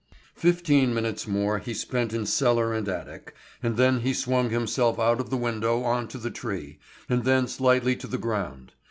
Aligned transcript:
Fifteen 0.35 0.95
minutes 0.95 1.27
more 1.27 1.59
he 1.59 1.75
spent 1.75 2.11
in 2.11 2.25
cellar 2.25 2.73
and 2.73 2.89
attic, 2.89 3.35
and 3.61 3.77
then 3.77 3.99
he 3.99 4.15
swung 4.15 4.49
himself 4.49 4.97
out 4.97 5.19
of 5.21 5.29
the 5.29 5.37
window 5.37 5.83
on 5.83 6.07
to 6.07 6.17
the 6.17 6.31
tree, 6.31 6.79
and 7.07 7.23
thence 7.23 7.59
lightly 7.61 7.95
to 7.97 8.07
the 8.07 8.17
ground. 8.17 8.73